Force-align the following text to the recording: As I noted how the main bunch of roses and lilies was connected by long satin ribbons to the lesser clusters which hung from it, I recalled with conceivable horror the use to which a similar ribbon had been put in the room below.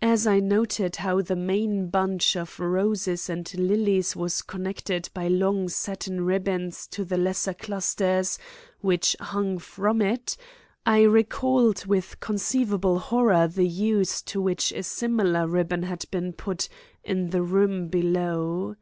As 0.00 0.28
I 0.28 0.38
noted 0.38 0.94
how 0.94 1.20
the 1.20 1.34
main 1.34 1.88
bunch 1.88 2.36
of 2.36 2.60
roses 2.60 3.28
and 3.28 3.52
lilies 3.56 4.14
was 4.14 4.40
connected 4.42 5.08
by 5.12 5.26
long 5.26 5.68
satin 5.68 6.24
ribbons 6.24 6.86
to 6.92 7.04
the 7.04 7.16
lesser 7.16 7.52
clusters 7.52 8.38
which 8.80 9.16
hung 9.18 9.58
from 9.58 10.00
it, 10.00 10.36
I 10.86 11.02
recalled 11.02 11.84
with 11.84 12.20
conceivable 12.20 13.00
horror 13.00 13.48
the 13.48 13.66
use 13.66 14.22
to 14.30 14.40
which 14.40 14.70
a 14.70 14.84
similar 14.84 15.48
ribbon 15.48 15.82
had 15.82 16.04
been 16.12 16.32
put 16.32 16.68
in 17.02 17.30
the 17.30 17.42
room 17.42 17.88
below. 17.88 18.76